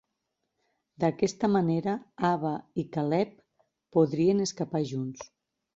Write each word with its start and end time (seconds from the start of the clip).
D'aquesta 1.03 1.49
manera, 1.57 1.95
Ava 2.31 2.55
i 2.85 2.89
Caleb 2.97 3.39
podrien 3.99 4.47
escapar 4.49 4.87
junts. 4.95 5.33